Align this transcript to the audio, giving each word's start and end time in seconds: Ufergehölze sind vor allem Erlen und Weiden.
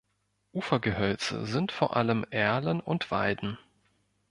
Ufergehölze 0.53 1.45
sind 1.45 1.71
vor 1.71 1.95
allem 1.95 2.25
Erlen 2.31 2.79
und 2.79 3.11
Weiden. 3.11 3.59